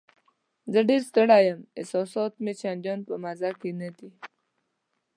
[0.71, 4.09] زه ډېره ستړې یم، احساسات مې چندان په مزه کې نه دي.